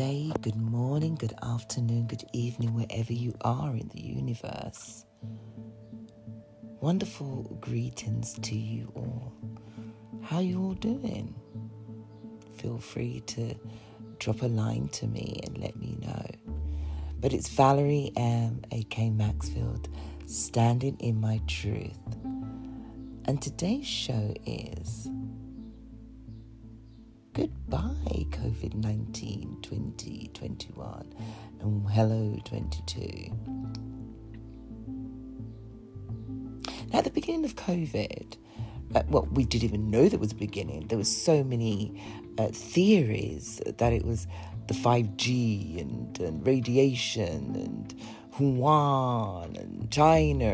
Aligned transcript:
day, 0.00 0.32
good 0.40 0.56
morning, 0.56 1.14
good 1.14 1.34
afternoon, 1.42 2.06
good 2.06 2.24
evening, 2.32 2.72
wherever 2.72 3.12
you 3.12 3.34
are 3.42 3.76
in 3.76 3.86
the 3.88 4.00
universe. 4.00 5.04
Wonderful 6.80 7.58
greetings 7.60 8.32
to 8.40 8.56
you 8.56 8.90
all. 8.96 9.30
How 10.22 10.38
you 10.38 10.58
all 10.58 10.72
doing? 10.72 11.34
Feel 12.56 12.78
free 12.78 13.20
to 13.26 13.54
drop 14.18 14.40
a 14.40 14.46
line 14.46 14.88
to 14.88 15.06
me 15.06 15.38
and 15.44 15.58
let 15.58 15.76
me 15.76 15.98
know. 16.00 16.30
But 17.20 17.34
it's 17.34 17.50
Valerie 17.50 18.10
M. 18.16 18.62
A.K. 18.72 19.10
Maxfield, 19.10 19.90
standing 20.24 20.96
in 21.00 21.20
my 21.20 21.42
truth. 21.46 21.98
And 23.26 23.42
today's 23.42 23.86
show 23.86 24.32
is 24.46 25.10
COVID 28.40 28.74
19 28.74 29.58
2021, 29.60 31.12
and 31.60 31.90
hello 31.90 32.38
22. 32.46 33.30
Now, 36.90 37.00
at 37.00 37.04
the 37.04 37.10
beginning 37.10 37.44
of 37.44 37.54
COVID, 37.56 38.38
uh, 38.94 39.02
well, 39.08 39.28
we 39.30 39.44
didn't 39.44 39.64
even 39.64 39.90
know 39.90 40.08
there 40.08 40.18
was 40.18 40.32
a 40.32 40.36
beginning. 40.36 40.86
There 40.86 40.96
were 40.96 41.04
so 41.04 41.44
many 41.44 42.02
uh, 42.38 42.48
theories 42.48 43.60
that 43.66 43.92
it 43.92 44.06
was 44.06 44.26
the 44.68 44.74
5G 44.74 45.78
and, 45.78 46.18
and 46.20 46.46
radiation 46.46 47.54
and 47.56 47.94
Wuhan 48.38 49.60
and 49.60 49.90
China 49.90 50.46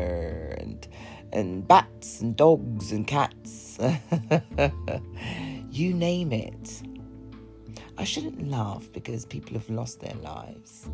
and 0.57 0.85
and 1.31 1.65
bats 1.65 2.19
and 2.19 2.35
dogs 2.35 2.91
and 2.91 3.07
cats. 3.07 3.79
you 5.71 5.93
name 5.93 6.33
it. 6.33 6.81
I 7.97 8.03
shouldn't 8.03 8.47
laugh 8.49 8.87
because 8.93 9.25
people 9.25 9.53
have 9.53 9.69
lost 9.69 9.99
their 9.99 10.15
lives. 10.21 10.89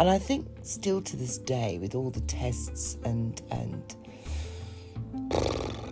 And 0.00 0.08
I 0.08 0.18
think 0.18 0.46
still 0.62 1.02
to 1.02 1.16
this 1.16 1.38
day, 1.38 1.78
with 1.78 1.94
all 1.94 2.10
the 2.10 2.20
tests 2.22 2.98
and 3.04 3.40
and 3.50 3.96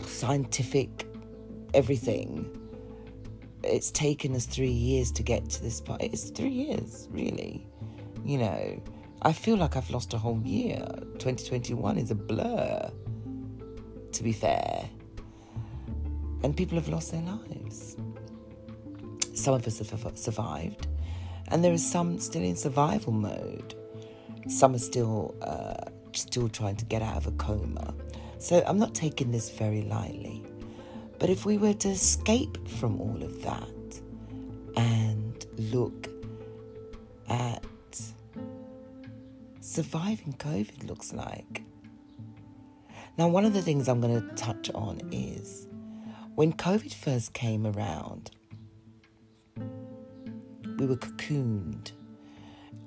scientific 0.07 1.07
everything, 1.75 2.51
it's 3.63 3.91
taken 3.91 4.35
us 4.35 4.47
three 4.47 4.71
years 4.71 5.11
to 5.13 5.23
get 5.23 5.49
to 5.51 5.63
this 5.63 5.81
point. 5.81 6.03
It's 6.03 6.31
three 6.31 6.49
years, 6.51 7.09
really. 7.11 7.67
You 8.25 8.39
know, 8.39 8.83
I 9.23 9.33
feel 9.33 9.57
like 9.57 9.77
I've 9.77 9.91
lost 9.91 10.15
a 10.15 10.19
whole 10.19 10.41
year. 10.43 10.87
2021 11.19 11.99
is 11.99 12.11
a 12.11 12.15
blur, 12.15 12.91
to 14.13 14.23
be 14.23 14.33
fair. 14.33 14.89
And 16.43 16.57
people 16.57 16.79
have 16.79 16.89
lost 16.89 17.13
their 17.13 17.23
lives. 17.23 17.97
Some 19.37 19.55
of 19.55 19.67
us 19.67 19.79
have 19.79 20.19
survived, 20.19 20.87
and 21.49 21.63
there 21.63 21.73
is 21.73 21.89
some 21.89 22.19
still 22.19 22.43
in 22.43 22.57
survival 22.57 23.13
mode. 23.13 23.75
Some 24.49 24.75
are 24.75 24.79
still 24.79 25.35
uh, 25.43 25.91
still 26.13 26.49
trying 26.49 26.77
to 26.77 26.85
get 26.85 27.03
out 27.03 27.17
of 27.17 27.27
a 27.27 27.33
coma. 27.33 27.95
So 28.39 28.63
I'm 28.67 28.79
not 28.79 28.95
taking 28.95 29.31
this 29.31 29.51
very 29.51 29.83
lightly. 29.83 30.43
But 31.19 31.31
if 31.31 31.47
we 31.47 31.57
were 31.57 31.75
to 31.75 31.89
escape 31.89 32.69
from 32.69 33.01
all 33.01 33.23
of 33.23 33.43
that 33.43 34.01
and 34.77 35.47
look 35.73 36.09
at 37.29 37.65
surviving 39.61 40.35
COVID 40.35 40.87
looks 40.87 41.13
like. 41.13 41.63
Now, 43.19 43.29
one 43.29 43.45
of 43.45 43.55
the 43.55 43.63
things 43.63 43.89
I'm 43.89 44.01
going 44.01 44.21
to 44.21 44.35
touch 44.35 44.71
on 44.75 45.01
is 45.11 45.67
when 46.35 46.53
COVID 46.53 46.93
first 46.93 47.33
came 47.33 47.67
around, 47.67 48.31
we 50.77 50.87
were 50.87 50.97
cocooned 50.97 51.93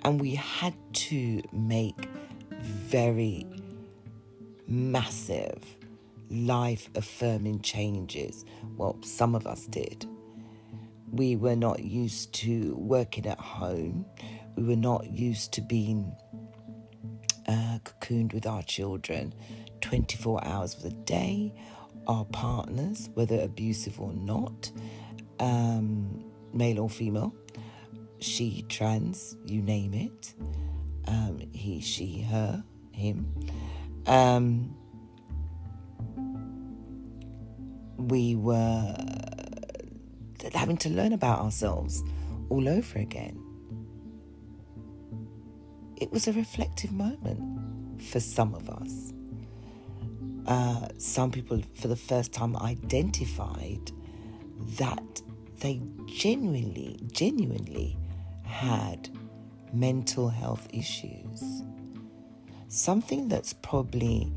and 0.04 0.22
we 0.22 0.36
had 0.36 0.74
to 0.94 1.42
make 1.52 2.08
very 2.62 3.46
massive 4.68 5.64
life 6.30 6.90
affirming 6.96 7.62
changes. 7.62 8.46
Well, 8.78 8.98
some 9.02 9.36
of 9.36 9.48
us 9.48 9.66
did. 9.66 10.06
We 11.12 11.36
were 11.36 11.56
not 11.56 11.84
used 11.84 12.34
to 12.36 12.76
working 12.76 13.26
at 13.26 13.40
home. 13.40 14.06
We 14.56 14.64
were 14.64 14.76
not 14.76 15.10
used 15.12 15.54
to 15.54 15.62
being 15.62 16.16
uh, 17.48 17.80
cocooned 17.84 18.34
with 18.34 18.46
our 18.46 18.62
children 18.62 19.34
24 19.82 20.46
hours 20.46 20.76
of 20.76 20.84
the 20.84 20.92
day, 20.92 21.54
our 22.08 22.26
partners, 22.26 23.10
whether 23.16 23.40
abusive 23.42 24.00
or 24.00 24.14
not, 24.14 24.72
um, 25.40 26.24
male 26.54 26.80
or 26.80 26.90
female, 26.90 27.34
she, 28.20 28.66
trans, 28.70 29.36
you 29.46 29.62
name 29.62 29.94
it, 29.94 30.34
um, 31.08 31.40
he, 31.54 31.82
she, 31.82 32.22
her, 32.22 32.64
him. 32.92 33.34
Um, 34.06 34.76
we 37.98 38.36
were 38.36 38.96
having 40.54 40.78
to 40.78 40.90
learn 40.90 41.14
about 41.14 41.40
ourselves 41.40 42.04
all 42.50 42.68
over 42.68 43.00
again. 43.00 43.44
It 45.98 46.12
was 46.12 46.28
a 46.28 46.34
reflective 46.34 46.92
moment 46.92 48.02
for 48.02 48.20
some 48.20 48.56
of 48.56 48.70
us. 48.70 49.14
Uh, 50.48 50.88
some 50.98 51.30
people, 51.30 51.62
for 51.76 51.90
the 51.90 51.96
first 51.96 52.34
time, 52.34 52.56
identified 52.58 53.92
that 54.78 55.22
they 55.60 55.82
genuinely, 56.08 56.98
genuinely 57.12 57.99
had 58.50 59.10
mental 59.72 60.28
health 60.28 60.68
issues. 60.74 61.64
Something 62.68 63.28
that's 63.28 63.54
probably 63.54 64.34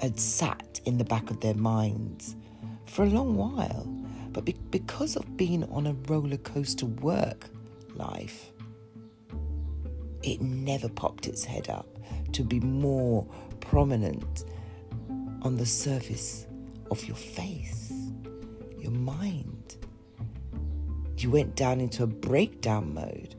had 0.00 0.18
sat 0.18 0.80
in 0.84 0.98
the 0.98 1.04
back 1.04 1.30
of 1.30 1.40
their 1.40 1.54
minds 1.54 2.36
for 2.86 3.04
a 3.04 3.08
long 3.08 3.36
while, 3.36 3.84
but 4.32 4.44
be- 4.44 4.56
because 4.70 5.16
of 5.16 5.36
being 5.36 5.64
on 5.70 5.86
a 5.86 5.94
roller 6.08 6.36
coaster 6.38 6.86
work 6.86 7.48
life, 7.94 8.50
it 10.22 10.40
never 10.40 10.88
popped 10.88 11.26
its 11.26 11.44
head 11.44 11.68
up 11.68 11.86
to 12.32 12.42
be 12.42 12.60
more 12.60 13.26
prominent 13.60 14.44
on 15.42 15.56
the 15.56 15.66
surface 15.66 16.46
of 16.90 17.04
your 17.04 17.16
face, 17.16 17.92
your 18.78 18.92
mind 18.92 19.76
you 21.22 21.30
went 21.30 21.56
down 21.56 21.80
into 21.80 22.02
a 22.02 22.06
breakdown 22.06 22.94
mode, 22.94 23.34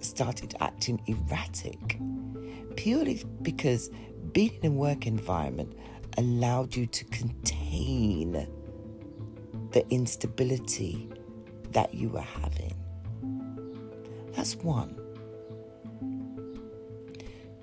started 0.00 0.54
acting 0.60 1.00
erratic, 1.06 1.98
purely 2.76 3.22
because 3.42 3.90
being 4.32 4.52
in 4.62 4.72
a 4.72 4.74
work 4.74 5.06
environment 5.06 5.74
allowed 6.16 6.74
you 6.74 6.86
to 6.86 7.04
contain 7.06 8.46
the 9.72 9.86
instability 9.90 11.08
that 11.72 11.92
you 11.94 12.08
were 12.08 12.20
having. 12.20 12.74
That's 14.32 14.56
one. 14.56 14.96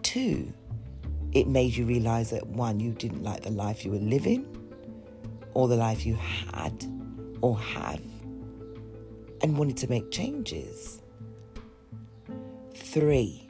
Two, 0.04 0.54
it 1.32 1.48
made 1.48 1.76
you 1.76 1.86
realize 1.86 2.30
that 2.30 2.46
one, 2.48 2.80
you 2.80 2.92
didn't 2.92 3.24
like 3.24 3.42
the 3.44 3.52
life 3.52 3.84
you 3.84 3.92
were 3.92 3.98
living 3.98 4.46
or 5.54 5.68
the 5.68 5.76
life 5.76 6.06
you 6.06 6.16
had 6.54 6.86
or 7.42 7.58
have 7.58 8.02
and 9.46 9.60
wanted 9.60 9.78
to 9.78 9.88
make 9.88 10.10
changes. 10.10 11.04
Three, 12.74 13.48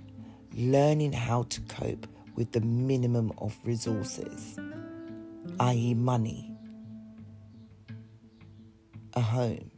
learning 0.53 1.13
how 1.13 1.43
to 1.43 1.61
cope 1.61 2.05
with 2.35 2.51
the 2.51 2.59
minimum 2.59 3.31
of 3.37 3.57
resources, 3.63 4.59
i.e., 5.61 5.93
money, 5.93 6.51
a 9.13 9.21
home, 9.21 9.71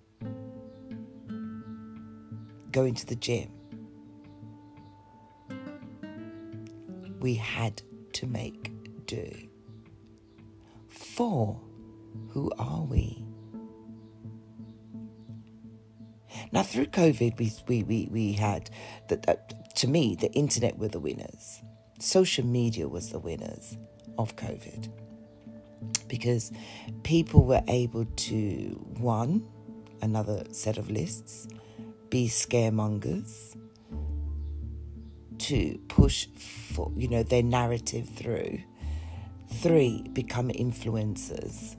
going 2.71 2.95
to 2.95 3.05
the 3.05 3.15
gym. 3.15 3.51
We 7.19 7.35
had 7.35 7.79
to 8.13 8.25
make 8.25 8.71
do. 9.05 9.31
Four, 10.89 11.61
who 12.29 12.51
are 12.57 12.81
we? 12.81 13.26
Now, 16.51 16.63
through 16.63 16.87
COVID, 16.87 17.37
we, 17.37 17.51
we, 17.67 17.83
we, 17.83 18.09
we 18.11 18.33
had, 18.33 18.69
that, 19.09 19.27
uh, 19.27 19.35
to 19.75 19.87
me, 19.87 20.15
the 20.15 20.31
internet 20.31 20.77
were 20.77 20.87
the 20.87 20.99
winners. 20.99 21.61
Social 21.99 22.45
media 22.45 22.87
was 22.87 23.09
the 23.09 23.19
winners 23.19 23.77
of 24.17 24.35
COVID 24.35 24.89
because 26.07 26.51
people 27.03 27.45
were 27.45 27.63
able 27.67 28.05
to, 28.05 28.85
one, 28.97 29.45
another 30.01 30.43
set 30.51 30.77
of 30.77 30.89
lists, 30.89 31.47
be 32.09 32.27
scaremongers, 32.27 33.55
to 35.39 35.79
push 35.87 36.27
for, 36.73 36.91
you 36.95 37.07
know, 37.07 37.23
their 37.23 37.43
narrative 37.43 38.09
through. 38.09 38.59
Three, 39.49 40.03
become 40.13 40.49
influencers. 40.49 41.75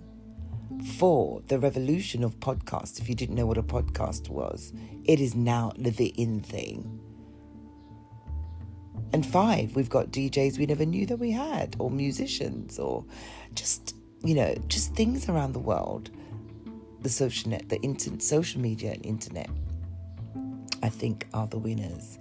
For 0.82 1.42
the 1.48 1.58
revolution 1.58 2.24
of 2.24 2.38
podcasts. 2.40 3.00
If 3.00 3.08
you 3.08 3.14
didn't 3.14 3.34
know 3.34 3.46
what 3.46 3.58
a 3.58 3.62
podcast 3.62 4.28
was, 4.28 4.72
it 5.04 5.20
is 5.20 5.34
now 5.34 5.72
the 5.76 6.06
in 6.16 6.40
thing. 6.40 7.00
And 9.12 9.24
five, 9.24 9.74
we've 9.74 9.88
got 9.88 10.10
DJs 10.10 10.58
we 10.58 10.66
never 10.66 10.84
knew 10.84 11.06
that 11.06 11.18
we 11.18 11.30
had, 11.30 11.76
or 11.78 11.90
musicians, 11.90 12.78
or 12.78 13.04
just, 13.54 13.94
you 14.22 14.34
know, 14.34 14.54
just 14.68 14.94
things 14.94 15.28
around 15.28 15.52
the 15.52 15.58
world. 15.58 16.10
The 17.00 17.08
social 17.08 17.50
net, 17.50 17.68
the 17.68 17.80
internet, 17.80 18.22
social 18.22 18.60
media 18.60 18.92
and 18.92 19.06
internet, 19.06 19.48
I 20.82 20.88
think 20.88 21.26
are 21.32 21.46
the 21.46 21.58
winners. 21.58 22.18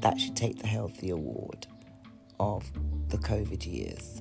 That 0.00 0.20
should 0.20 0.36
take 0.36 0.58
the 0.58 0.66
Healthy 0.66 1.10
Award 1.10 1.66
of 2.40 2.70
the 3.08 3.16
COVID 3.18 3.64
years. 3.64 4.20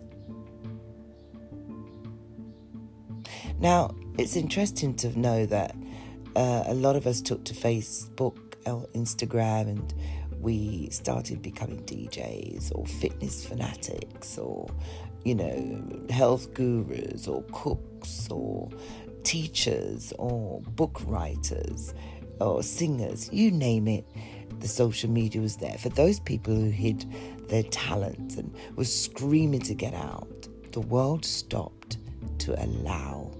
Now, 3.64 3.96
it's 4.18 4.36
interesting 4.36 4.94
to 4.96 5.18
know 5.18 5.46
that 5.46 5.74
uh, 6.36 6.66
a 6.66 6.74
lot 6.74 6.98
of 6.98 7.08
us 7.08 7.22
took 7.22 7.46
to 7.46 7.54
Facebook 7.54 8.38
or 8.66 8.86
Instagram 8.94 9.70
and 9.70 9.94
we 10.42 10.90
started 10.90 11.42
becoming 11.42 11.82
DJs 11.84 12.74
or 12.76 12.86
fitness 12.86 13.46
fanatics 13.46 14.38
or, 14.38 14.70
you 15.24 15.36
know, 15.36 15.82
health 16.10 16.54
gurus 16.54 17.26
or 17.26 17.42
cooks 17.54 18.28
or 18.30 18.70
teachers 19.24 20.12
or 20.20 20.60
book 20.76 21.02
writers 21.06 21.94
or 22.42 22.64
singers, 22.64 23.32
you 23.32 23.50
name 23.50 23.88
it. 23.88 24.06
The 24.60 24.68
social 24.68 25.10
media 25.10 25.42
was 25.42 25.56
there 25.56 25.78
for 25.78 25.88
those 25.88 26.20
people 26.20 26.54
who 26.54 26.70
hid 26.70 27.06
their 27.48 27.64
talent 27.64 28.36
and 28.36 28.54
was 28.76 28.94
screaming 28.94 29.62
to 29.62 29.74
get 29.74 29.94
out. 29.94 30.50
The 30.74 30.82
world 30.82 31.24
stopped 31.24 31.98
to 32.40 32.62
allow 32.62 33.32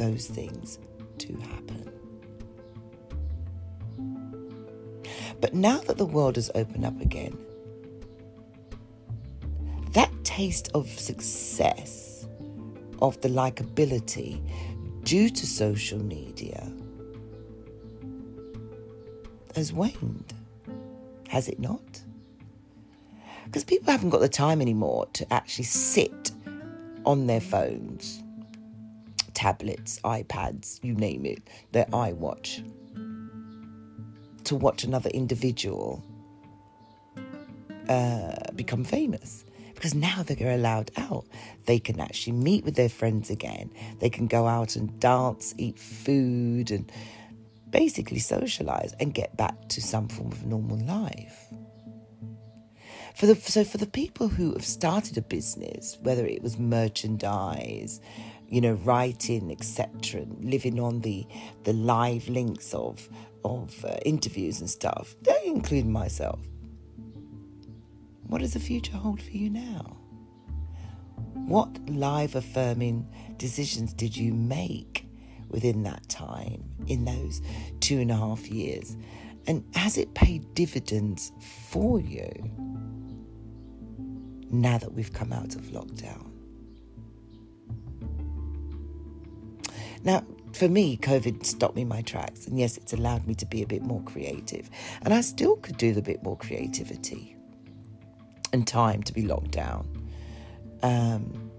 those 0.00 0.26
things 0.26 0.78
to 1.18 1.36
happen. 1.36 1.92
But 5.42 5.52
now 5.52 5.78
that 5.80 5.98
the 5.98 6.06
world 6.06 6.36
has 6.36 6.50
opened 6.54 6.86
up 6.86 6.98
again, 7.02 7.36
that 9.92 10.10
taste 10.24 10.70
of 10.72 10.88
success, 10.88 12.26
of 13.02 13.20
the 13.20 13.28
likability 13.28 14.40
due 15.04 15.28
to 15.28 15.46
social 15.46 16.02
media, 16.02 16.66
has 19.54 19.70
waned, 19.72 20.32
has 21.28 21.46
it 21.48 21.60
not? 21.60 22.02
Because 23.44 23.64
people 23.64 23.92
haven't 23.92 24.10
got 24.10 24.20
the 24.20 24.28
time 24.28 24.62
anymore 24.62 25.06
to 25.12 25.30
actually 25.30 25.64
sit 25.64 26.30
on 27.04 27.26
their 27.26 27.40
phones, 27.40 28.19
tablets, 29.40 29.98
iPads, 30.04 30.78
you 30.82 30.92
name 30.92 31.24
it, 31.24 31.42
their 31.72 31.86
iWatch, 31.86 32.62
to 34.44 34.54
watch 34.54 34.84
another 34.84 35.08
individual 35.08 36.04
uh, 37.88 38.52
become 38.54 38.84
famous. 38.84 39.46
Because 39.74 39.94
now 39.94 40.22
they're 40.22 40.54
allowed 40.54 40.90
out. 40.98 41.24
They 41.64 41.78
can 41.78 42.00
actually 42.00 42.34
meet 42.34 42.66
with 42.66 42.74
their 42.74 42.90
friends 42.90 43.30
again. 43.30 43.70
They 43.98 44.10
can 44.10 44.26
go 44.26 44.46
out 44.46 44.76
and 44.76 45.00
dance, 45.00 45.54
eat 45.56 45.78
food, 45.78 46.70
and 46.70 46.92
basically 47.70 48.18
socialize 48.18 48.92
and 49.00 49.14
get 49.14 49.38
back 49.38 49.70
to 49.70 49.80
some 49.80 50.08
form 50.08 50.32
of 50.32 50.44
normal 50.44 50.76
life. 50.84 51.46
For 53.14 53.24
the, 53.24 53.36
so 53.36 53.64
for 53.64 53.78
the 53.78 53.86
people 53.86 54.28
who 54.28 54.52
have 54.52 54.66
started 54.66 55.16
a 55.16 55.22
business, 55.22 55.96
whether 56.02 56.26
it 56.26 56.42
was 56.42 56.58
merchandise, 56.58 58.02
you 58.50 58.60
know, 58.60 58.74
writing, 58.84 59.50
etc., 59.52 60.26
living 60.40 60.80
on 60.80 61.00
the 61.00 61.26
the 61.64 61.72
live 61.72 62.28
links 62.28 62.74
of 62.74 63.08
of 63.44 63.84
uh, 63.84 63.96
interviews 64.04 64.60
and 64.60 64.68
stuff, 64.68 65.14
include 65.44 65.86
myself. 65.86 66.40
What 68.26 68.40
does 68.40 68.52
the 68.54 68.60
future 68.60 68.96
hold 68.96 69.22
for 69.22 69.30
you 69.30 69.50
now? 69.50 69.96
What 71.34 71.68
live 71.88 72.34
affirming 72.34 73.08
decisions 73.38 73.92
did 73.92 74.16
you 74.16 74.32
make 74.32 75.06
within 75.48 75.82
that 75.82 76.08
time, 76.08 76.62
in 76.86 77.04
those 77.04 77.40
two 77.80 77.98
and 77.98 78.10
a 78.10 78.16
half 78.16 78.46
years? 78.48 78.96
And 79.46 79.64
has 79.74 79.96
it 79.96 80.14
paid 80.14 80.54
dividends 80.54 81.32
for 81.68 82.00
you 82.00 82.30
now 84.50 84.78
that 84.78 84.92
we've 84.92 85.12
come 85.12 85.32
out 85.32 85.56
of 85.56 85.62
lockdown? 85.62 86.29
Now, 90.02 90.24
for 90.52 90.68
me, 90.68 90.96
COVID 90.96 91.44
stopped 91.44 91.76
me 91.76 91.82
in 91.82 91.88
my 91.88 92.02
tracks. 92.02 92.46
And 92.46 92.58
yes, 92.58 92.76
it's 92.76 92.92
allowed 92.92 93.26
me 93.26 93.34
to 93.36 93.46
be 93.46 93.62
a 93.62 93.66
bit 93.66 93.82
more 93.82 94.02
creative. 94.02 94.68
And 95.02 95.14
I 95.14 95.20
still 95.20 95.56
could 95.56 95.76
do 95.76 95.92
the 95.92 96.02
bit 96.02 96.22
more 96.22 96.36
creativity 96.36 97.36
and 98.52 98.66
time 98.66 99.02
to 99.04 99.12
be 99.12 99.22
locked 99.22 99.52
down. 99.52 99.86
Um, 100.82 101.50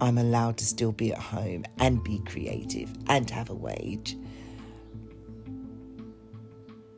I'm 0.00 0.18
allowed 0.18 0.56
to 0.58 0.64
still 0.64 0.92
be 0.92 1.12
at 1.12 1.18
home 1.18 1.64
and 1.78 2.02
be 2.02 2.18
creative 2.26 2.92
and 3.06 3.28
have 3.30 3.50
a 3.50 3.54
wage. 3.54 4.16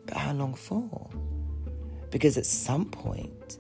But 0.07 0.17
how 0.17 0.33
long 0.33 0.55
for? 0.55 1.11
Because 2.11 2.39
at 2.39 2.47
some 2.47 2.87
point, 2.87 3.59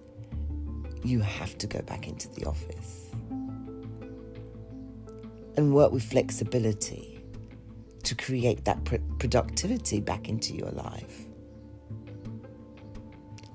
you 1.02 1.20
have 1.20 1.58
to 1.58 1.66
go 1.66 1.82
back 1.82 2.08
into 2.08 2.28
the 2.30 2.46
office 2.46 3.03
and 5.56 5.74
work 5.74 5.92
with 5.92 6.02
flexibility 6.02 7.14
to 8.04 8.14
create 8.14 8.64
that 8.64 8.84
pr- 8.84 8.96
productivity 9.18 10.00
back 10.00 10.28
into 10.28 10.54
your 10.54 10.70
life. 10.70 11.26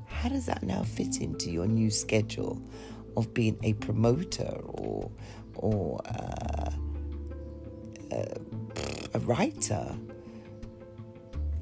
How 0.08 0.30
does 0.30 0.46
that 0.48 0.64
now 0.64 0.84
fit 0.84 1.22
into 1.22 1.50
your 1.50 1.66
new 1.66 1.90
schedule 1.90 2.62
of 3.16 3.34
being 3.34 3.58
a 3.64 3.74
promoter 3.74 4.60
or 4.64 5.10
or 5.56 6.02
uh, 6.06 6.72
uh, 8.12 8.40
a 9.14 9.20
writer? 9.20 9.96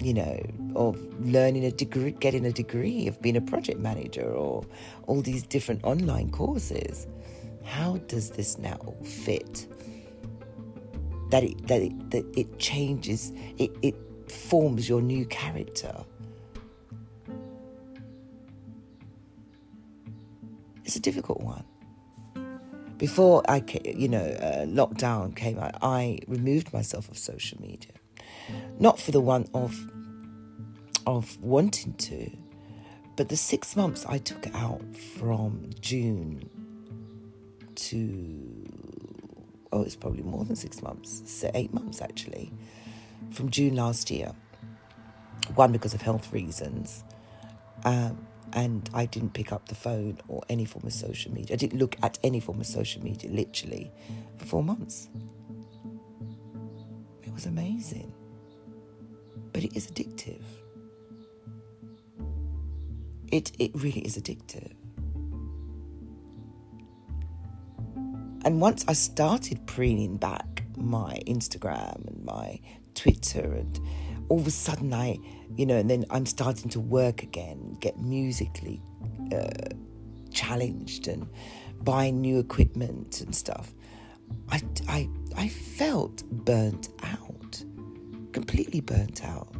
You 0.01 0.13
know, 0.13 0.39
of 0.75 0.95
learning 1.25 1.65
a 1.65 1.71
degree, 1.71 2.11
getting 2.11 2.45
a 2.45 2.51
degree, 2.51 3.07
of 3.07 3.19
being 3.21 3.35
a 3.35 3.41
project 3.41 3.79
manager, 3.79 4.29
or 4.31 4.63
all 5.07 5.21
these 5.21 5.43
different 5.43 5.83
online 5.83 6.29
courses. 6.29 7.07
How 7.63 7.97
does 8.07 8.31
this 8.31 8.57
now 8.57 8.79
fit 9.03 9.67
that 11.29 11.43
it 11.43 11.67
that 11.67 11.81
it 11.81 12.11
that 12.11 12.25
it 12.37 12.59
changes 12.59 13.31
it, 13.57 13.71
it 13.81 13.95
forms 14.31 14.87
your 14.87 15.01
new 15.01 15.25
character. 15.25 16.03
It's 20.85 20.95
a 20.95 21.01
difficult 21.01 21.41
one. 21.41 21.65
Before 22.97 23.43
i 23.49 23.63
you 23.83 24.07
know 24.07 24.25
uh, 24.25 24.65
lockdown 24.65 25.35
came 25.35 25.59
out 25.59 25.75
i 25.81 26.19
removed 26.27 26.73
myself 26.73 27.09
of 27.09 27.17
social 27.17 27.61
media. 27.61 27.91
Not 28.79 28.99
for 28.99 29.11
the 29.11 29.21
one 29.21 29.47
of 29.53 29.75
of 31.05 31.41
wanting 31.41 31.93
to 31.93 32.29
but 33.15 33.29
the 33.29 33.35
six 33.37 33.75
months 33.75 34.05
i 34.07 34.17
took 34.17 34.47
out 34.55 34.81
from 35.17 35.69
june 35.79 36.49
to 37.75 38.46
oh, 39.71 39.83
it's 39.83 39.95
probably 39.95 40.23
more 40.23 40.45
than 40.45 40.55
six 40.55 40.81
months, 40.81 41.23
so 41.25 41.51
eight 41.53 41.73
months 41.73 42.01
actually, 42.01 42.51
from 43.31 43.49
June 43.49 43.75
last 43.75 44.09
year. 44.09 44.33
One, 45.55 45.71
because 45.71 45.93
of 45.93 46.01
health 46.01 46.31
reasons. 46.33 47.03
Um, 47.85 48.27
and 48.53 48.89
I 48.93 49.05
didn't 49.05 49.33
pick 49.33 49.51
up 49.51 49.67
the 49.67 49.75
phone 49.75 50.19
or 50.27 50.43
any 50.49 50.65
form 50.65 50.85
of 50.85 50.93
social 50.93 51.33
media. 51.33 51.53
I 51.53 51.57
didn't 51.57 51.79
look 51.79 51.95
at 52.01 52.17
any 52.23 52.39
form 52.39 52.59
of 52.59 52.65
social 52.65 53.03
media 53.03 53.29
literally 53.29 53.91
for 54.37 54.45
four 54.45 54.63
months. 54.63 55.09
It 57.23 57.33
was 57.33 57.45
amazing. 57.45 58.13
But 59.51 59.63
it 59.63 59.75
is 59.75 59.91
addictive. 59.91 60.41
It, 63.31 63.51
it 63.59 63.71
really 63.75 64.01
is 64.01 64.17
addictive. 64.17 64.76
And 68.47 68.61
once 68.61 68.85
I 68.87 68.93
started 68.93 69.67
preening 69.67 70.15
back 70.15 70.63
my 70.77 71.19
Instagram 71.27 72.07
and 72.07 72.23
my 72.23 72.61
Twitter, 72.95 73.43
and 73.43 73.77
all 74.29 74.39
of 74.39 74.47
a 74.47 74.51
sudden 74.51 74.93
I, 74.93 75.17
you 75.57 75.65
know, 75.65 75.75
and 75.75 75.89
then 75.89 76.05
I'm 76.11 76.25
starting 76.25 76.69
to 76.69 76.79
work 76.79 77.23
again, 77.23 77.75
get 77.81 77.99
musically 77.99 78.81
uh, 79.35 79.49
challenged 80.31 81.09
and 81.09 81.27
buying 81.81 82.21
new 82.21 82.39
equipment 82.39 83.19
and 83.19 83.35
stuff. 83.35 83.73
I, 84.47 84.61
I, 84.87 85.09
I 85.35 85.49
felt 85.49 86.23
burnt 86.31 86.87
out, 87.03 87.61
completely 88.31 88.79
burnt 88.79 89.25
out. 89.25 89.53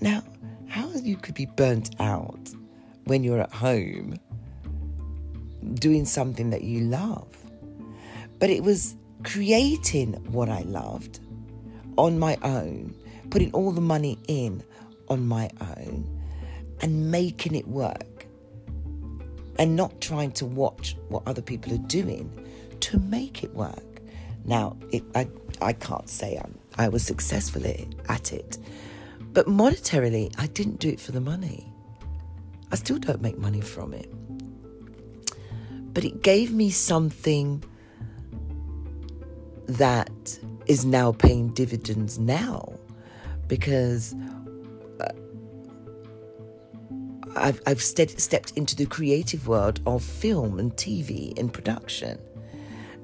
Now, 0.00 0.22
how 0.68 0.92
you 0.92 1.16
could 1.16 1.34
be 1.34 1.46
burnt 1.46 1.90
out 1.98 2.52
when 3.06 3.24
you're 3.24 3.40
at 3.40 3.52
home 3.52 4.16
doing 5.74 6.04
something 6.04 6.50
that 6.50 6.62
you 6.62 6.80
love. 6.80 7.28
But 8.38 8.50
it 8.50 8.62
was 8.62 8.96
creating 9.24 10.14
what 10.30 10.48
I 10.48 10.62
loved 10.62 11.20
on 11.96 12.18
my 12.18 12.36
own, 12.42 12.94
putting 13.30 13.52
all 13.52 13.72
the 13.72 13.80
money 13.80 14.18
in 14.28 14.62
on 15.08 15.26
my 15.26 15.50
own, 15.60 16.08
and 16.80 17.10
making 17.10 17.54
it 17.54 17.66
work. 17.68 18.26
And 19.58 19.74
not 19.74 20.00
trying 20.02 20.32
to 20.32 20.44
watch 20.44 20.96
what 21.08 21.22
other 21.26 21.40
people 21.40 21.72
are 21.72 21.78
doing 21.78 22.30
to 22.80 22.98
make 22.98 23.42
it 23.42 23.54
work. 23.54 24.02
Now, 24.44 24.76
it, 24.92 25.02
I, 25.14 25.28
I 25.62 25.72
can't 25.72 26.08
say 26.10 26.36
I'm, 26.36 26.58
I 26.76 26.88
was 26.88 27.02
successful 27.02 27.62
at 28.08 28.32
it, 28.32 28.58
but 29.32 29.46
monetarily, 29.46 30.32
I 30.38 30.46
didn't 30.46 30.78
do 30.78 30.90
it 30.90 31.00
for 31.00 31.12
the 31.12 31.20
money. 31.20 31.72
I 32.70 32.76
still 32.76 32.98
don't 32.98 33.22
make 33.22 33.38
money 33.38 33.60
from 33.60 33.94
it. 33.94 34.12
But 35.96 36.04
it 36.04 36.20
gave 36.20 36.52
me 36.52 36.68
something 36.68 37.64
that 39.64 40.38
is 40.66 40.84
now 40.84 41.12
paying 41.12 41.54
dividends 41.54 42.18
now 42.18 42.78
because 43.48 44.14
uh, 45.00 45.08
I've, 47.34 47.62
I've 47.66 47.80
stepped 47.80 48.52
into 48.56 48.76
the 48.76 48.84
creative 48.84 49.48
world 49.48 49.80
of 49.86 50.04
film 50.04 50.58
and 50.58 50.70
TV 50.76 51.32
and 51.38 51.50
production. 51.50 52.20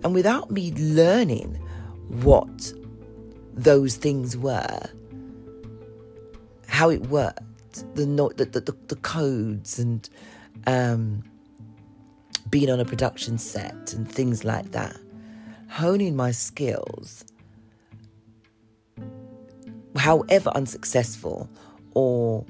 And 0.05 0.13
without 0.13 0.51
me 0.51 0.75
learning 0.75 1.55
what 2.09 2.75
those 3.55 3.97
things 3.97 4.37
were, 4.37 4.83
how 6.67 6.91
it 6.91 7.07
worked, 7.07 7.95
the 7.95 8.05
the, 8.05 8.45
the, 8.45 8.77
the 8.89 8.97
codes 8.97 9.79
and 9.79 10.07
um, 10.67 11.25
being 12.53 12.71
on 12.71 12.79
a 12.79 12.85
production 12.85 13.39
set 13.39 13.95
and 13.95 14.09
things 14.09 14.45
like 14.45 14.71
that, 14.73 14.95
honing 15.71 16.15
my 16.15 16.31
skills, 16.31 17.25
however 19.97 20.51
unsuccessful 20.55 21.49
or 21.95 22.45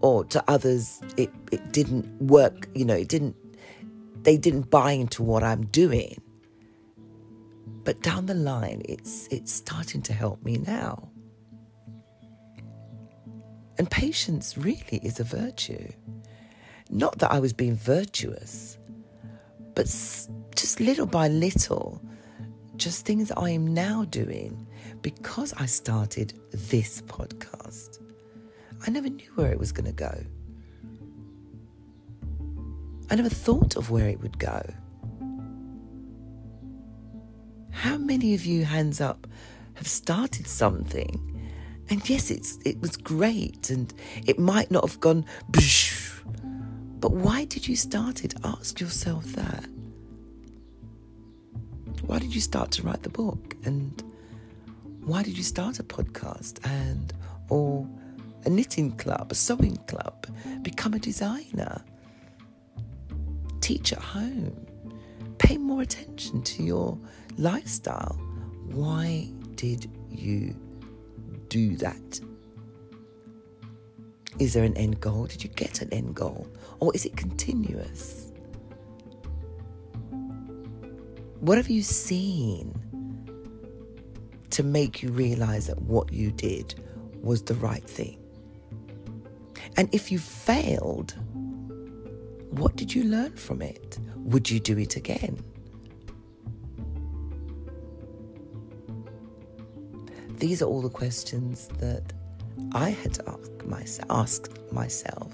or 0.00 0.24
to 0.24 0.42
others 0.48 1.00
it, 1.16 1.30
it 1.52 1.72
didn't 1.72 2.06
work, 2.22 2.68
you 2.74 2.84
know, 2.84 2.94
it 2.94 3.08
didn't 3.08 3.36
they 4.22 4.36
didn't 4.36 4.70
buy 4.70 4.92
into 4.92 5.22
what 5.22 5.44
I'm 5.44 5.66
doing. 5.66 6.20
But 7.84 8.00
down 8.00 8.26
the 8.26 8.34
line 8.34 8.80
it's 8.88 9.28
it's 9.30 9.52
starting 9.52 10.00
to 10.02 10.14
help 10.14 10.42
me 10.42 10.56
now. 10.56 11.10
And 13.76 13.90
patience 13.90 14.56
really 14.56 15.00
is 15.02 15.20
a 15.20 15.24
virtue. 15.24 15.92
Not 16.88 17.18
that 17.18 17.30
I 17.30 17.40
was 17.40 17.52
being 17.52 17.76
virtuous, 17.76 18.77
but 19.78 19.86
just 20.56 20.80
little 20.80 21.06
by 21.06 21.28
little, 21.28 22.02
just 22.74 23.06
things 23.06 23.30
I 23.36 23.50
am 23.50 23.72
now 23.72 24.04
doing 24.06 24.66
because 25.02 25.54
I 25.56 25.66
started 25.66 26.34
this 26.50 27.00
podcast. 27.02 28.00
I 28.84 28.90
never 28.90 29.08
knew 29.08 29.30
where 29.36 29.52
it 29.52 29.58
was 29.60 29.70
going 29.70 29.86
to 29.86 29.92
go. 29.92 30.24
I 33.08 33.14
never 33.14 33.28
thought 33.28 33.76
of 33.76 33.92
where 33.92 34.08
it 34.08 34.20
would 34.20 34.40
go. 34.40 34.68
How 37.70 37.98
many 37.98 38.34
of 38.34 38.44
you, 38.44 38.64
hands 38.64 39.00
up, 39.00 39.28
have 39.74 39.86
started 39.86 40.48
something 40.48 41.24
and 41.88 42.10
yes, 42.10 42.32
it's 42.32 42.58
it 42.66 42.80
was 42.80 42.96
great, 42.96 43.70
and 43.70 43.94
it 44.26 44.38
might 44.40 44.70
not 44.72 44.86
have 44.86 45.00
gone. 45.00 45.24
But 47.00 47.12
why 47.12 47.44
did 47.44 47.68
you 47.68 47.76
start 47.76 48.24
it? 48.24 48.34
Ask 48.44 48.80
yourself 48.80 49.24
that. 49.34 49.64
Why 52.02 52.18
did 52.18 52.34
you 52.34 52.40
start 52.40 52.70
to 52.72 52.82
write 52.82 53.02
the 53.02 53.10
book? 53.10 53.54
And 53.64 54.02
why 55.00 55.22
did 55.22 55.36
you 55.36 55.44
start 55.44 55.78
a 55.78 55.84
podcast? 55.84 56.64
And 56.66 57.12
or 57.48 57.88
a 58.44 58.50
knitting 58.50 58.92
club, 58.92 59.30
a 59.30 59.34
sewing 59.34 59.76
club, 59.86 60.26
become 60.62 60.94
a 60.94 60.98
designer, 60.98 61.82
teach 63.60 63.92
at 63.92 63.98
home, 64.00 64.66
pay 65.38 65.56
more 65.56 65.82
attention 65.82 66.42
to 66.42 66.62
your 66.62 66.98
lifestyle. 67.36 68.16
Why 68.66 69.28
did 69.54 69.90
you 70.10 70.54
do 71.48 71.76
that? 71.76 72.20
Is 74.38 74.54
there 74.54 74.64
an 74.64 74.76
end 74.76 75.00
goal? 75.00 75.26
Did 75.26 75.42
you 75.42 75.50
get 75.50 75.82
an 75.82 75.92
end 75.92 76.14
goal? 76.14 76.46
Or 76.80 76.92
is 76.94 77.04
it 77.04 77.16
continuous? 77.16 78.32
What 81.40 81.56
have 81.56 81.68
you 81.68 81.82
seen 81.82 82.74
to 84.50 84.62
make 84.62 85.02
you 85.02 85.10
realize 85.10 85.66
that 85.68 85.80
what 85.82 86.12
you 86.12 86.30
did 86.30 86.74
was 87.22 87.42
the 87.42 87.54
right 87.54 87.84
thing? 87.84 88.18
And 89.76 89.88
if 89.92 90.10
you 90.10 90.18
failed, 90.18 91.14
what 92.50 92.76
did 92.76 92.94
you 92.94 93.04
learn 93.04 93.36
from 93.36 93.62
it? 93.62 93.98
Would 94.16 94.50
you 94.50 94.58
do 94.58 94.78
it 94.78 94.96
again? 94.96 95.38
These 100.38 100.62
are 100.62 100.66
all 100.66 100.82
the 100.82 100.90
questions 100.90 101.68
that 101.78 102.12
I 102.72 102.90
had 102.90 103.14
to 103.14 103.28
ask 103.28 103.64
myself, 103.64 104.06
ask 104.10 104.72
myself. 104.72 105.32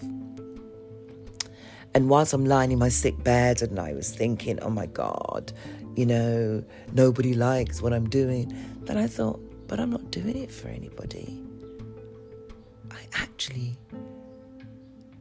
And 1.94 2.08
whilst 2.10 2.32
I'm 2.32 2.44
lying 2.44 2.72
in 2.72 2.78
my 2.78 2.88
sick 2.88 3.22
bed 3.22 3.62
and 3.62 3.78
I 3.78 3.92
was 3.92 4.10
thinking, 4.14 4.58
oh 4.60 4.70
my 4.70 4.86
God, 4.86 5.52
you 5.94 6.04
know, 6.04 6.64
nobody 6.92 7.34
likes 7.34 7.80
what 7.80 7.92
I'm 7.92 8.08
doing, 8.08 8.52
then 8.82 8.98
I 8.98 9.06
thought, 9.06 9.40
but 9.68 9.78
I'm 9.78 9.90
not 9.90 10.10
doing 10.10 10.36
it 10.36 10.50
for 10.50 10.68
anybody. 10.68 11.40
I 12.90 13.06
actually 13.14 13.76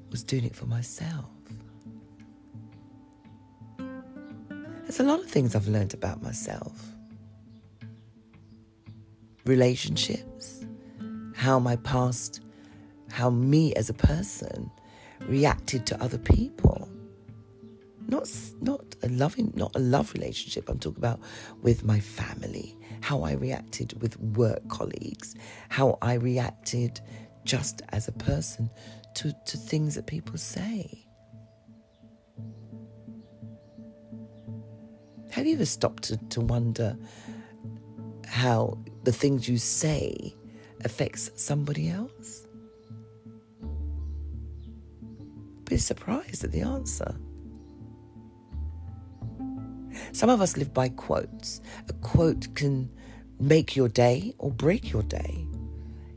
was 0.09 0.23
doing 0.23 0.45
it 0.45 0.55
for 0.55 0.65
myself. 0.65 1.29
There's 3.77 4.99
a 4.99 5.03
lot 5.03 5.19
of 5.19 5.27
things 5.27 5.55
I've 5.55 5.67
learned 5.67 5.93
about 5.93 6.21
myself 6.21 6.89
relationships, 9.45 10.65
how 11.35 11.59
my 11.59 11.75
past, 11.77 12.39
how 13.11 13.29
me 13.29 13.73
as 13.75 13.89
a 13.89 13.93
person 13.93 14.71
reacted 15.27 15.85
to 15.87 16.03
other 16.03 16.17
people. 16.17 16.89
Not, 18.07 18.29
not 18.61 18.83
a 19.01 19.09
loving, 19.09 19.53
not 19.55 19.75
a 19.75 19.79
love 19.79 20.13
relationship. 20.13 20.69
I'm 20.69 20.79
talking 20.79 20.99
about 20.99 21.19
with 21.61 21.83
my 21.83 21.99
family, 21.99 22.77
how 23.01 23.23
I 23.23 23.33
reacted 23.33 23.99
with 24.01 24.19
work 24.19 24.67
colleagues, 24.67 25.35
how 25.69 25.97
I 26.01 26.15
reacted 26.15 26.99
just 27.45 27.81
as 27.89 28.07
a 28.07 28.11
person 28.11 28.69
to, 29.15 29.33
to 29.45 29.57
things 29.57 29.95
that 29.95 30.05
people 30.05 30.37
say. 30.37 31.05
Have 35.31 35.47
you 35.47 35.55
ever 35.55 35.65
stopped 35.65 36.03
to, 36.03 36.17
to 36.29 36.41
wonder 36.41 36.95
how 38.27 38.77
the 39.03 39.11
things 39.11 39.49
you 39.49 39.57
say 39.57 40.35
affects 40.83 41.31
somebody 41.35 41.89
else? 41.89 42.47
Be 45.73 45.79
surprised 45.79 46.43
at 46.43 46.51
the 46.51 46.61
answer. 46.61 47.15
Some 50.11 50.29
of 50.29 50.39
us 50.39 50.55
live 50.55 50.71
by 50.71 50.89
quotes. 50.89 51.61
A 51.89 51.93
quote 51.93 52.53
can 52.53 52.91
make 53.39 53.75
your 53.75 53.89
day 53.89 54.35
or 54.37 54.51
break 54.51 54.91
your 54.91 55.01
day. 55.01 55.47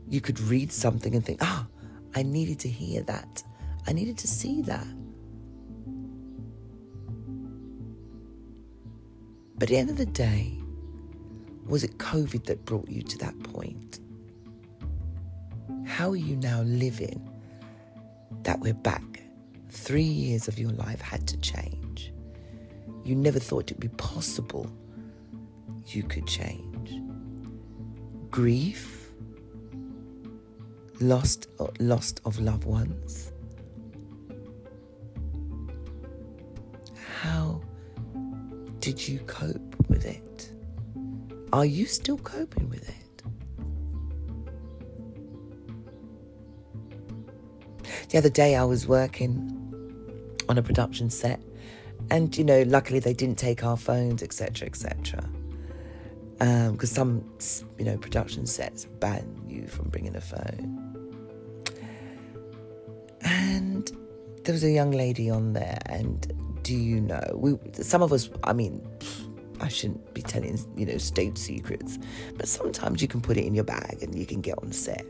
You 0.07 0.21
could 0.21 0.39
read 0.41 0.71
something 0.71 1.15
and 1.15 1.25
think, 1.25 1.39
ah, 1.41 1.65
I 2.13 2.21
needed 2.21 2.59
to 2.59 2.69
hear 2.69 3.01
that. 3.05 3.41
I 3.87 3.93
needed 3.93 4.19
to 4.19 4.27
see 4.27 4.61
that. 4.61 4.85
But 9.55 9.63
at 9.63 9.69
the 9.69 9.77
end 9.77 9.89
of 9.89 9.97
the 9.97 10.05
day, 10.05 10.53
was 11.65 11.83
it 11.83 11.97
COVID 11.97 12.45
that 12.45 12.63
brought 12.63 12.89
you 12.89 13.01
to 13.01 13.17
that 13.17 13.39
point? 13.41 14.01
How 15.87 16.11
are 16.11 16.15
you 16.15 16.35
now 16.35 16.61
living 16.61 17.27
that 18.43 18.59
we're 18.59 18.75
back? 18.75 19.16
Three 19.69 20.01
years 20.01 20.47
of 20.47 20.57
your 20.57 20.71
life 20.71 21.01
had 21.01 21.27
to 21.27 21.37
change. 21.37 22.13
You 23.03 23.15
never 23.15 23.39
thought 23.39 23.71
it'd 23.71 23.79
be 23.79 23.89
possible 23.89 24.69
you 25.85 26.03
could 26.03 26.27
change. 26.27 27.01
Grief, 28.29 29.11
lost, 30.99 31.47
lost 31.79 32.21
of 32.25 32.39
loved 32.39 32.65
ones. 32.65 33.31
How 37.21 37.61
did 38.79 39.07
you 39.07 39.19
cope 39.19 39.75
with 39.87 40.05
it? 40.05 40.51
Are 41.53 41.65
you 41.65 41.85
still 41.85 42.17
coping 42.17 42.69
with 42.69 42.87
it? 42.89 42.95
The 48.09 48.17
other 48.17 48.29
day 48.29 48.55
I 48.55 48.63
was 48.63 48.87
working 48.87 49.56
on 50.49 50.57
a 50.57 50.63
production 50.63 51.09
set 51.09 51.41
and 52.11 52.37
you 52.37 52.43
know 52.43 52.63
luckily 52.67 52.99
they 52.99 53.13
didn't 53.13 53.37
take 53.37 53.63
our 53.63 53.77
phones 53.77 54.21
etc 54.21 54.67
etc 54.67 55.23
because 56.37 56.97
um, 56.97 57.23
some, 57.39 57.69
you 57.79 57.85
know, 57.85 57.97
production 57.97 58.45
sets 58.45 58.85
ban 58.85 59.41
you 59.47 59.67
from 59.67 59.89
bringing 59.89 60.15
a 60.15 60.21
phone. 60.21 60.83
And 63.21 63.91
there 64.43 64.53
was 64.53 64.63
a 64.63 64.69
young 64.69 64.91
lady 64.91 65.29
on 65.29 65.53
there, 65.53 65.79
and 65.87 66.31
do 66.61 66.75
you 66.75 67.01
know, 67.01 67.23
we 67.33 67.57
some 67.81 68.03
of 68.03 68.13
us, 68.13 68.29
I 68.43 68.53
mean, 68.53 68.87
I 69.59 69.67
shouldn't 69.67 70.13
be 70.13 70.21
telling, 70.21 70.59
you 70.77 70.85
know, 70.85 70.97
state 70.99 71.37
secrets, 71.39 71.97
but 72.35 72.47
sometimes 72.47 73.01
you 73.01 73.07
can 73.07 73.19
put 73.19 73.37
it 73.37 73.45
in 73.45 73.55
your 73.55 73.63
bag 73.63 74.03
and 74.03 74.13
you 74.13 74.25
can 74.27 74.41
get 74.41 74.59
on 74.59 74.71
set. 74.71 75.05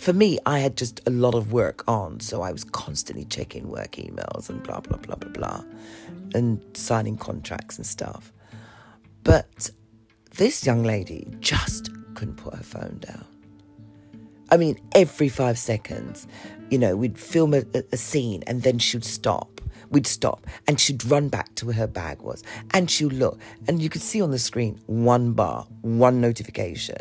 For 0.00 0.14
me, 0.14 0.38
I 0.46 0.60
had 0.60 0.78
just 0.78 0.98
a 1.06 1.10
lot 1.10 1.34
of 1.34 1.52
work 1.52 1.84
on, 1.86 2.20
so 2.20 2.40
I 2.40 2.52
was 2.52 2.64
constantly 2.64 3.26
checking 3.26 3.68
work 3.68 3.92
emails 3.96 4.48
and 4.48 4.62
blah, 4.62 4.80
blah, 4.80 4.96
blah, 4.96 5.16
blah, 5.16 5.28
blah, 5.28 5.62
and 6.34 6.64
signing 6.72 7.18
contracts 7.18 7.76
and 7.76 7.86
stuff. 7.86 8.32
But 9.24 9.70
this 10.38 10.64
young 10.64 10.84
lady 10.84 11.28
just 11.40 11.90
couldn't 12.14 12.36
put 12.36 12.54
her 12.54 12.62
phone 12.62 12.96
down. 13.00 13.26
I 14.50 14.56
mean, 14.56 14.80
every 14.94 15.28
five 15.28 15.58
seconds, 15.58 16.26
you 16.70 16.78
know, 16.78 16.96
we'd 16.96 17.18
film 17.18 17.52
a, 17.52 17.64
a 17.92 17.98
scene 17.98 18.42
and 18.46 18.62
then 18.62 18.78
she'd 18.78 19.04
stop. 19.04 19.60
We'd 19.90 20.06
stop 20.06 20.46
and 20.66 20.80
she'd 20.80 21.04
run 21.04 21.28
back 21.28 21.54
to 21.56 21.66
where 21.66 21.74
her 21.74 21.86
bag 21.86 22.22
was 22.22 22.42
and 22.72 22.90
she'd 22.90 23.12
look. 23.12 23.38
And 23.68 23.82
you 23.82 23.90
could 23.90 24.00
see 24.00 24.22
on 24.22 24.30
the 24.30 24.38
screen 24.38 24.80
one 24.86 25.34
bar, 25.34 25.66
one 25.82 26.22
notification. 26.22 26.96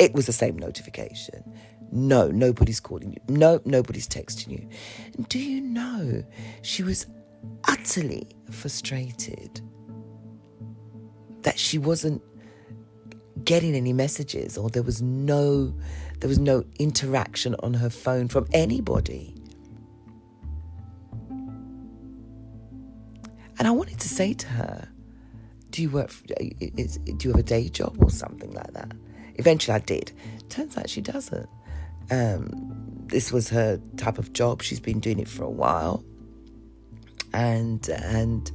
It 0.00 0.14
was 0.14 0.24
the 0.24 0.32
same 0.32 0.58
notification. 0.58 1.44
No, 1.92 2.28
nobody's 2.28 2.80
calling 2.80 3.12
you. 3.12 3.18
No, 3.28 3.60
nobody's 3.66 4.08
texting 4.08 4.48
you. 4.48 4.68
Do 5.28 5.38
you 5.38 5.60
know, 5.60 6.24
she 6.62 6.82
was 6.82 7.06
utterly 7.68 8.26
frustrated 8.50 9.60
that 11.42 11.58
she 11.58 11.76
wasn't 11.76 12.22
getting 13.44 13.74
any 13.74 13.92
messages 13.92 14.56
or 14.56 14.70
there 14.70 14.82
was 14.82 15.00
no 15.02 15.74
there 16.20 16.28
was 16.28 16.38
no 16.38 16.64
interaction 16.78 17.56
on 17.60 17.72
her 17.72 17.88
phone 17.88 18.28
from 18.28 18.46
anybody. 18.52 19.34
And 23.58 23.66
I 23.66 23.70
wanted 23.70 23.98
to 24.00 24.08
say 24.08 24.34
to 24.34 24.46
her, 24.46 24.88
do 25.70 25.82
you 25.82 25.90
work 25.90 26.10
do 26.38 27.28
you 27.28 27.30
have 27.30 27.40
a 27.40 27.42
day 27.42 27.68
job 27.68 27.96
or 28.02 28.10
something 28.10 28.52
like 28.52 28.72
that? 28.72 28.92
Eventually 29.40 29.74
I 29.74 29.78
did. 29.78 30.12
Turns 30.50 30.76
out 30.76 30.90
she 30.90 31.00
doesn't. 31.00 31.48
Um, 32.10 33.06
this 33.06 33.32
was 33.32 33.48
her 33.48 33.80
type 33.96 34.18
of 34.18 34.34
job. 34.34 34.60
She's 34.60 34.80
been 34.80 35.00
doing 35.00 35.18
it 35.18 35.28
for 35.28 35.44
a 35.44 35.50
while. 35.50 36.04
And 37.32 37.88
and 37.88 38.52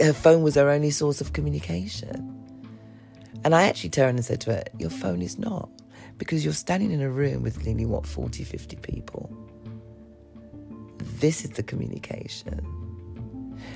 her 0.00 0.14
phone 0.14 0.42
was 0.42 0.54
her 0.54 0.70
only 0.70 0.90
source 0.90 1.20
of 1.20 1.34
communication. 1.34 2.32
And 3.44 3.54
I 3.54 3.64
actually 3.64 3.90
turned 3.90 4.16
and 4.16 4.24
said 4.24 4.40
to 4.42 4.54
her, 4.54 4.64
Your 4.78 4.88
phone 4.88 5.20
is 5.20 5.38
not, 5.38 5.68
because 6.16 6.46
you're 6.46 6.54
standing 6.54 6.92
in 6.92 7.02
a 7.02 7.10
room 7.10 7.42
with 7.42 7.62
nearly, 7.66 7.84
what, 7.84 8.06
40, 8.06 8.42
50 8.42 8.76
people. 8.76 9.30
This 11.20 11.44
is 11.44 11.50
the 11.50 11.62
communication. 11.62 12.66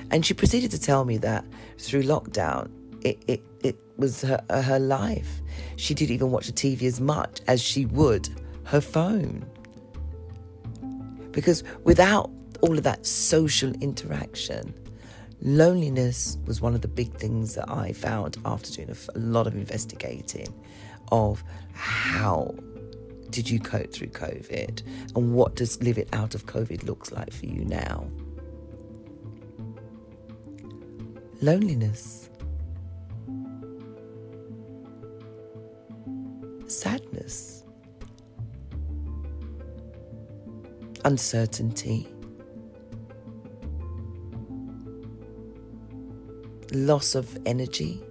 And 0.09 0.25
she 0.25 0.33
proceeded 0.33 0.71
to 0.71 0.79
tell 0.79 1.05
me 1.05 1.17
that 1.19 1.45
through 1.77 2.01
lockdown, 2.01 2.71
it, 3.01 3.23
it, 3.27 3.43
it 3.63 3.77
was 3.97 4.21
her, 4.21 4.43
her 4.49 4.79
life. 4.79 5.41
She 5.75 5.93
didn't 5.93 6.13
even 6.13 6.31
watch 6.31 6.47
the 6.47 6.53
TV 6.53 6.83
as 6.83 6.99
much 6.99 7.41
as 7.47 7.61
she 7.61 7.85
would 7.85 8.29
her 8.65 8.81
phone. 8.81 9.45
Because 11.31 11.63
without 11.83 12.29
all 12.61 12.77
of 12.77 12.83
that 12.83 13.05
social 13.05 13.71
interaction, 13.81 14.73
Loneliness 15.43 16.37
was 16.45 16.61
one 16.61 16.75
of 16.75 16.81
the 16.81 16.87
big 16.87 17.15
things 17.15 17.55
that 17.55 17.67
I 17.67 17.93
found 17.93 18.37
after 18.45 18.71
doing 18.71 18.95
a, 19.15 19.19
lot 19.19 19.47
of 19.47 19.55
investigating 19.55 20.53
of 21.11 21.43
how 21.73 22.53
did 23.31 23.49
you 23.49 23.59
cope 23.59 23.91
through 23.91 24.09
COVID 24.09 24.83
and 25.15 25.33
what 25.33 25.55
does 25.55 25.81
living 25.81 26.07
out 26.13 26.35
of 26.35 26.45
COVID 26.45 26.83
looks 26.83 27.11
like 27.11 27.33
for 27.33 27.47
you 27.47 27.65
now. 27.65 28.07
Loneliness. 31.41 32.29
Sadness. 36.71 37.63
Uncertainty 41.03 42.07
loss 46.71 47.15
of 47.15 47.37
energy, 47.45 48.01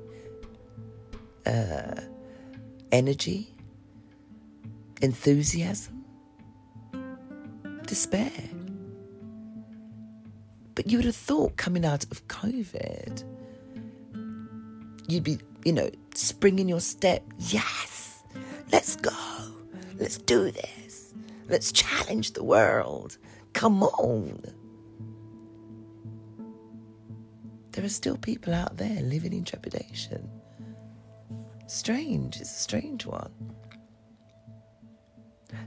uh, 1.46 2.01
energy, 2.92 3.55
enthusiasm, 5.01 6.05
despair. 7.87 8.31
But 10.75 10.90
you 10.90 10.99
would 10.99 11.07
have 11.07 11.16
thought 11.16 11.57
coming 11.57 11.85
out 11.85 12.05
of 12.05 12.27
COVID, 12.29 13.25
you'd 15.09 15.25
be, 15.25 15.38
you 15.64 15.73
know, 15.73 15.90
springing 16.14 16.68
your 16.68 16.81
step. 16.81 17.23
Yes, 17.38 17.89
let's 18.81 18.97
go. 18.97 19.11
Let's 19.99 20.16
do 20.16 20.51
this. 20.51 21.12
Let's 21.51 21.71
challenge 21.71 22.33
the 22.33 22.43
world. 22.43 23.19
Come 23.53 23.83
on. 23.83 24.40
there 27.73 27.85
are 27.85 27.90
still 27.90 28.16
people 28.16 28.53
out 28.53 28.79
there 28.79 29.01
living 29.03 29.33
in 29.33 29.45
trepidation. 29.45 30.29
Strange, 31.66 32.40
it's 32.40 32.51
a 32.51 32.62
strange 32.62 33.05
one. 33.05 33.31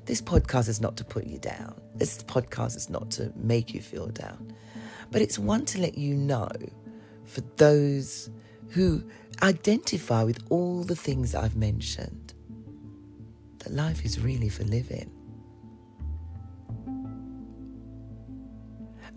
This 0.05 0.21
podcast 0.21 0.67
is 0.67 0.81
not 0.81 0.97
to 0.97 1.03
put 1.03 1.25
you 1.25 1.37
down. 1.37 1.79
This 1.95 2.23
podcast 2.23 2.75
is 2.75 2.89
not 2.89 3.09
to 3.11 3.31
make 3.35 3.73
you 3.73 3.81
feel 3.81 4.07
down. 4.07 4.53
But 5.11 5.21
it's 5.21 5.37
one 5.37 5.65
to 5.65 5.79
let 5.79 5.97
you 5.97 6.15
know 6.15 6.49
for 7.25 7.41
those 7.57 8.31
who 8.69 9.03
identify 9.41 10.23
with 10.23 10.43
all 10.49 10.83
the 10.83 10.95
things 10.95 11.35
I've 11.35 11.55
mentioned 11.55 12.22
that 13.63 13.73
life 13.73 14.05
is 14.05 14.19
really 14.19 14.49
for 14.49 14.63
living. 14.63 15.11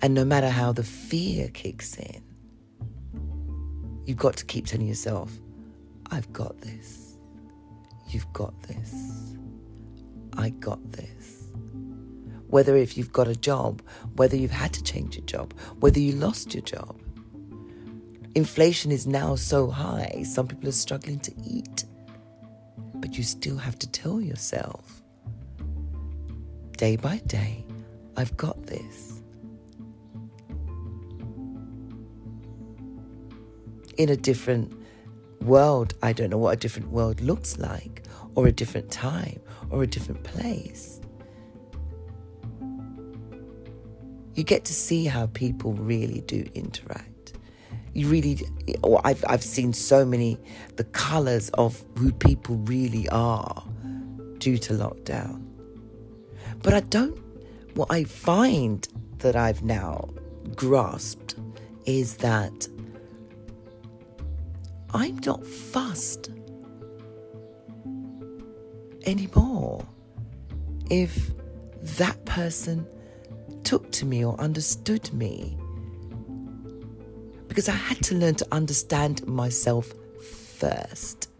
And 0.03 0.15
no 0.15 0.25
matter 0.25 0.51
how 0.51 0.73
the 0.73 0.85
fear 0.85 1.49
kicks 1.49 1.97
in, 1.97 2.23
You've 4.07 4.19
got 4.19 4.37
to 4.37 4.45
keep 4.45 4.67
telling 4.67 4.87
yourself, 4.87 5.33
I've 6.13 6.33
got 6.33 6.61
this. 6.61 7.19
You've 8.09 8.33
got 8.33 8.55
this. 8.63 9.35
I 10.35 10.51
got 10.51 10.93
this. 10.93 11.49
Whether 12.47 12.77
if 12.77 12.97
you've 12.97 13.13
got 13.13 13.27
a 13.27 13.35
job, 13.35 13.83
whether 14.15 14.37
you've 14.37 14.53
had 14.53 14.73
to 14.75 14.83
change 14.85 15.17
your 15.17 15.27
job, 15.27 15.53
whether 15.81 15.99
you 15.99 16.13
lost 16.13 16.55
your 16.55 16.63
job. 16.63 17.01
Inflation 18.37 18.93
is 18.93 19.09
now 19.09 19.35
so 19.35 19.71
high, 19.71 20.23
some 20.25 20.47
people 20.47 20.69
are 20.69 20.73
struggling 20.73 21.19
to 21.21 21.35
eat. 21.45 21.85
But 23.01 23.17
you 23.17 23.23
still 23.23 23.57
have 23.57 23.79
to 23.81 23.91
tell 23.91 24.21
yourself, 24.21 25.03
day 26.77 26.97
by 26.97 27.19
day, 27.27 27.65
I've 28.17 28.37
got 28.37 28.67
this. 28.67 29.17
in 33.97 34.09
a 34.09 34.17
different 34.17 34.73
world. 35.43 35.95
I 36.03 36.13
don't 36.13 36.31
know 36.31 36.39
what 36.39 36.55
a 36.55 36.57
different 36.57 36.91
world 36.91 37.21
looks 37.21 37.59
like, 37.59 38.03
or 38.35 38.47
a 38.47 38.53
different 38.53 38.91
time, 38.91 39.41
or 39.71 39.83
a 39.83 39.87
different 39.87 40.23
place. 40.23 41.01
You 44.35 44.45
get 44.45 44.65
to 44.67 44.75
see 44.75 45.07
how 45.07 45.27
people 45.29 45.73
really 45.73 46.21
do 46.23 46.45
interact. 46.55 47.16
You 47.97 48.09
really, 48.09 48.47
I've, 49.05 49.25
I've 49.27 49.43
seen 49.43 49.73
so 49.73 50.05
many, 50.05 50.39
the 50.77 50.85
colors 50.85 51.49
of 51.55 51.83
who 51.97 52.13
people 52.13 52.57
really 52.57 53.09
are 53.09 53.65
due 54.37 54.59
to 54.59 54.75
lockdown. 54.75 55.43
But 56.63 56.75
I 56.75 56.81
don't, 56.81 57.19
what 57.75 57.91
I 57.91 58.05
find 58.05 58.87
that 59.21 59.35
I've 59.35 59.63
now 59.63 60.11
grasped 60.55 61.37
is 61.87 62.19
that 62.19 62.69
I'm 64.93 65.17
not 65.25 65.47
fussed 65.47 66.29
anymore 69.07 69.87
if 70.91 71.31
that 71.97 72.23
person 72.27 72.87
took 73.65 73.91
to 73.93 74.05
me 74.05 74.23
or 74.23 74.39
understood 74.39 75.11
me. 75.15 75.57
Because 77.57 77.71
I 77.71 77.73
had 77.73 78.03
to 78.03 78.15
learn 78.15 78.35
to 78.35 78.47
understand 78.53 79.27
myself 79.27 79.91
first. 80.59 81.31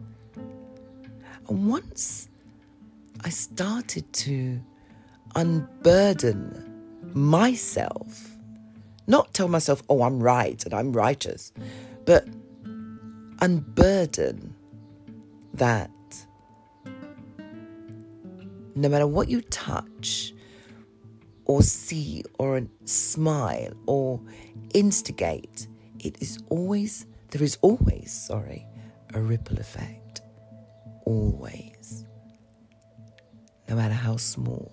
And 1.47 1.69
once 1.69 2.27
I 3.23 3.29
started 3.29 4.11
to 4.13 4.59
unburden 5.35 7.11
myself, 7.13 8.35
Not 9.07 9.33
tell 9.33 9.47
myself, 9.47 9.81
oh, 9.89 10.03
I'm 10.03 10.19
right 10.19 10.61
and 10.65 10.73
I'm 10.73 10.91
righteous, 10.91 11.53
but 12.05 12.27
unburden 13.39 14.53
that 15.53 15.89
no 18.75 18.89
matter 18.89 19.07
what 19.07 19.29
you 19.29 19.41
touch 19.41 20.33
or 21.45 21.61
see 21.61 22.25
or 22.37 22.61
smile 22.83 23.73
or 23.85 24.19
instigate, 24.73 25.67
it 25.99 26.21
is 26.21 26.39
always, 26.49 27.05
there 27.31 27.43
is 27.43 27.57
always, 27.61 28.11
sorry, 28.11 28.65
a 29.13 29.21
ripple 29.21 29.57
effect. 29.57 30.21
Always. 31.05 32.05
No 33.69 33.75
matter 33.75 33.93
how 33.93 34.17
small. 34.17 34.71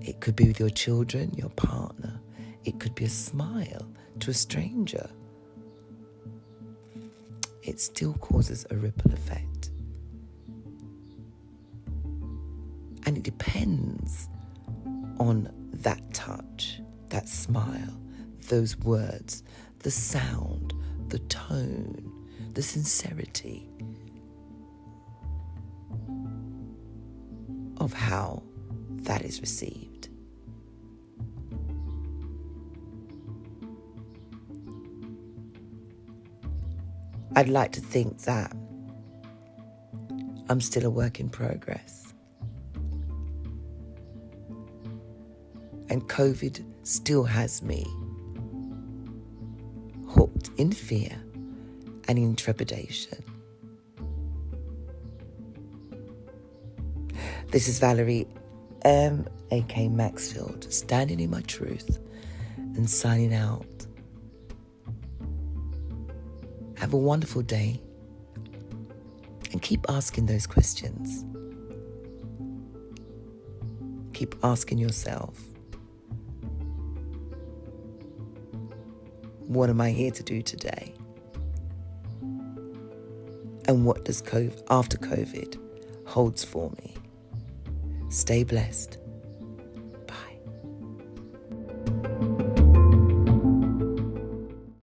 It 0.00 0.20
could 0.20 0.36
be 0.36 0.46
with 0.46 0.60
your 0.60 0.70
children, 0.70 1.32
your 1.34 1.50
partner. 1.50 2.20
It 2.64 2.78
could 2.78 2.94
be 2.94 3.04
a 3.04 3.10
smile 3.10 3.88
to 4.20 4.30
a 4.30 4.34
stranger. 4.34 5.08
It 7.62 7.80
still 7.80 8.14
causes 8.14 8.66
a 8.70 8.76
ripple 8.76 9.12
effect. 9.12 9.70
And 13.06 13.16
it 13.16 13.22
depends 13.22 14.28
on 15.18 15.50
that 15.72 16.14
touch, 16.14 16.80
that 17.08 17.28
smile, 17.28 17.98
those 18.48 18.76
words, 18.78 19.42
the 19.80 19.90
sound, 19.90 20.74
the 21.08 21.18
tone, 21.20 22.12
the 22.54 22.62
sincerity 22.62 23.68
of 27.78 27.92
how 27.92 28.42
that 29.02 29.22
is 29.22 29.40
received. 29.40 30.08
I'd 37.36 37.48
like 37.48 37.72
to 37.72 37.80
think 37.80 38.22
that 38.22 38.52
I'm 40.48 40.60
still 40.60 40.86
a 40.86 40.90
work 40.90 41.20
in 41.20 41.28
progress. 41.28 42.12
And 45.90 46.08
COVID 46.08 46.64
still 46.82 47.24
has 47.24 47.62
me 47.62 47.86
in 50.58 50.72
fear 50.72 51.16
and 52.08 52.18
in 52.18 52.36
trepidation. 52.36 53.24
This 57.50 57.68
is 57.68 57.78
Valerie 57.78 58.26
um, 58.84 58.92
M. 58.92 59.28
A.K. 59.50 59.88
Maxfield, 59.88 60.70
standing 60.70 61.20
in 61.20 61.30
my 61.30 61.40
truth 61.42 61.98
and 62.56 62.88
signing 62.88 63.32
out. 63.32 63.66
Have 66.76 66.92
a 66.92 66.98
wonderful 66.98 67.42
day 67.42 67.80
and 69.52 69.62
keep 69.62 69.86
asking 69.88 70.26
those 70.26 70.46
questions. 70.46 71.24
Keep 74.12 74.34
asking 74.44 74.78
yourself 74.78 75.40
what 79.48 79.70
am 79.70 79.80
I 79.80 79.90
here 79.92 80.10
to 80.10 80.22
do 80.22 80.42
today? 80.42 80.92
And 83.66 83.86
what 83.86 84.04
does 84.04 84.20
COVID, 84.20 84.62
after 84.68 84.98
COVID 84.98 85.58
holds 86.06 86.44
for 86.44 86.70
me? 86.82 86.94
Stay 88.10 88.44
blessed. 88.44 88.98